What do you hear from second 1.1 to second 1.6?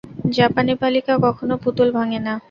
কখনও